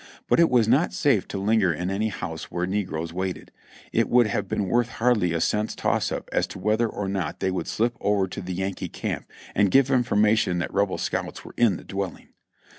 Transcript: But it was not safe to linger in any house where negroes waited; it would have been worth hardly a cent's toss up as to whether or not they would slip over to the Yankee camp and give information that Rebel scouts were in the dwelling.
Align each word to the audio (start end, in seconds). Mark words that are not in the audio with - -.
But 0.27 0.39
it 0.39 0.49
was 0.49 0.67
not 0.67 0.93
safe 0.93 1.27
to 1.27 1.37
linger 1.37 1.71
in 1.71 1.91
any 1.91 2.07
house 2.07 2.49
where 2.49 2.65
negroes 2.65 3.13
waited; 3.13 3.51
it 3.93 4.09
would 4.09 4.25
have 4.25 4.47
been 4.47 4.67
worth 4.67 4.87
hardly 4.89 5.31
a 5.31 5.39
cent's 5.39 5.75
toss 5.75 6.11
up 6.11 6.27
as 6.33 6.47
to 6.47 6.57
whether 6.57 6.87
or 6.89 7.07
not 7.07 7.39
they 7.39 7.51
would 7.51 7.67
slip 7.67 7.97
over 8.01 8.27
to 8.27 8.41
the 8.41 8.55
Yankee 8.55 8.89
camp 8.89 9.29
and 9.53 9.69
give 9.69 9.91
information 9.91 10.57
that 10.57 10.73
Rebel 10.73 10.97
scouts 10.97 11.45
were 11.45 11.53
in 11.55 11.77
the 11.77 11.83
dwelling. 11.83 12.29